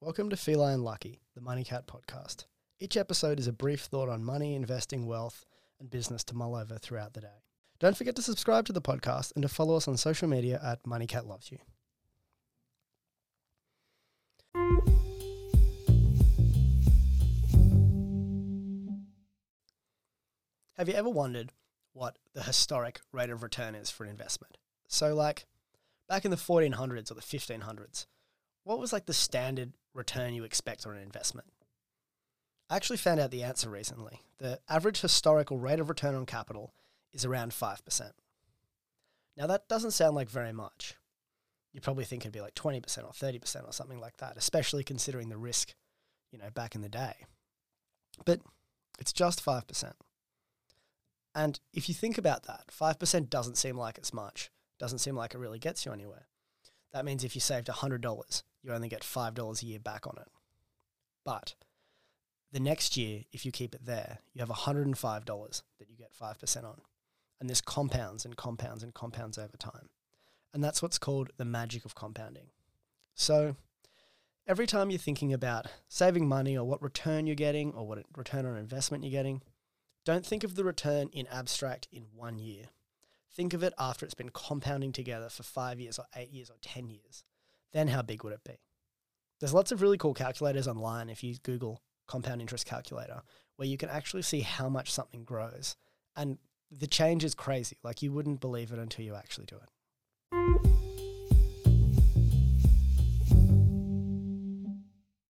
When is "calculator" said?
92.66-93.22